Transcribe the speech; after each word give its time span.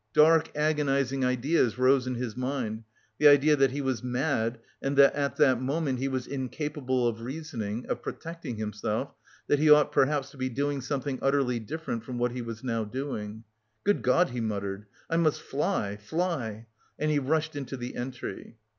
Dark 0.15 0.49
agonising 0.55 1.23
ideas 1.23 1.77
rose 1.77 2.07
in 2.07 2.15
his 2.15 2.35
mind 2.35 2.85
the 3.19 3.27
idea 3.27 3.55
that 3.55 3.69
he 3.69 3.81
was 3.81 4.01
mad 4.03 4.57
and 4.81 4.97
that 4.97 5.13
at 5.13 5.35
that 5.35 5.61
moment 5.61 5.99
he 5.99 6.07
was 6.07 6.25
incapable 6.25 7.07
of 7.07 7.21
reasoning, 7.21 7.85
of 7.85 8.01
protecting 8.01 8.57
himself, 8.57 9.13
that 9.45 9.59
he 9.59 9.69
ought 9.69 9.91
perhaps 9.91 10.31
to 10.31 10.37
be 10.37 10.49
doing 10.49 10.81
something 10.81 11.19
utterly 11.21 11.59
different 11.59 12.03
from 12.03 12.17
what 12.17 12.31
he 12.31 12.41
was 12.41 12.63
now 12.63 12.83
doing. 12.83 13.43
"Good 13.83 14.01
God!" 14.01 14.31
he 14.31 14.41
muttered 14.41 14.87
"I 15.07 15.17
must 15.17 15.39
fly, 15.39 15.97
fly," 15.97 16.65
and 16.97 17.11
he 17.11 17.19
rushed 17.19 17.55
into 17.55 17.77
the 17.77 17.95
entry. 17.95 18.57